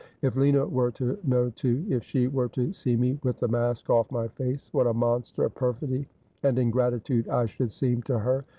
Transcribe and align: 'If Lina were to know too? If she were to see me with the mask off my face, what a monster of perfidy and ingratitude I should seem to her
'If 0.23 0.35
Lina 0.35 0.65
were 0.65 0.89
to 0.93 1.19
know 1.23 1.51
too? 1.51 1.85
If 1.87 2.03
she 2.03 2.25
were 2.25 2.47
to 2.57 2.73
see 2.73 2.95
me 2.95 3.19
with 3.21 3.37
the 3.37 3.47
mask 3.47 3.87
off 3.91 4.09
my 4.11 4.29
face, 4.29 4.67
what 4.71 4.87
a 4.87 4.93
monster 4.95 5.43
of 5.43 5.53
perfidy 5.53 6.07
and 6.41 6.57
ingratitude 6.57 7.27
I 7.29 7.45
should 7.45 7.71
seem 7.71 8.01
to 8.09 8.17
her 8.17 8.43